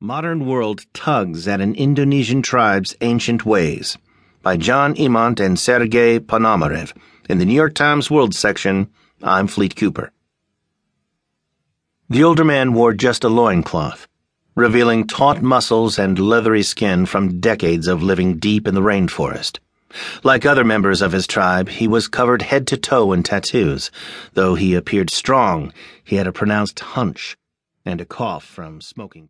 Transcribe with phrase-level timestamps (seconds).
[0.00, 3.98] Modern World Tugs at an Indonesian Tribe's Ancient Ways
[4.42, 6.92] by Jon Emont and Sergey Ponomarev.
[7.28, 8.90] In the New York Times World section,
[9.24, 10.12] I'm Fleet Cooper.
[12.08, 14.06] The older man wore just a loincloth,
[14.54, 19.58] revealing taut muscles and leathery skin from decades of living deep in the rainforest.
[20.22, 23.90] Like other members of his tribe, he was covered head to toe in tattoos.
[24.34, 25.72] Though he appeared strong,
[26.04, 27.36] he had a pronounced hunch
[27.84, 29.26] and a cough from smoking too